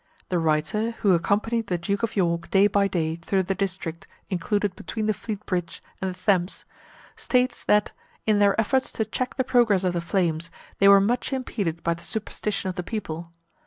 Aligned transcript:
The 0.29 0.39
writer, 0.39 0.93
who 1.05 1.13
accompanied 1.13 1.67
the 1.67 1.77
Duke 1.77 2.01
of 2.01 2.15
York 2.15 2.49
day 2.49 2.65
by 2.65 2.87
day 2.87 3.17
through 3.17 3.43
the 3.43 3.53
district 3.53 4.07
included 4.31 4.75
between 4.75 5.05
the 5.05 5.13
Fleet 5.13 5.45
bridge 5.45 5.83
and 6.01 6.11
the 6.11 6.17
Thames, 6.19 6.65
states 7.15 7.63
that, 7.65 7.91
in 8.25 8.39
their 8.39 8.59
efforts 8.59 8.91
to 8.93 9.05
check 9.05 9.35
the 9.35 9.43
progress 9.43 9.83
of 9.83 9.93
the 9.93 10.01
flames, 10.01 10.49
they 10.79 10.87
were 10.87 10.99
much 11.01 11.31
impeded 11.31 11.83
by 11.83 11.93
the 11.93 12.01
superstition 12.01 12.67
of 12.67 12.77
the 12.77 12.81
people. 12.81 13.31